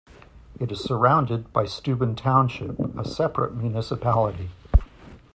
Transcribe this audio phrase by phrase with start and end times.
[0.59, 4.49] It is surrounded by Steuben Township, a separate municipality.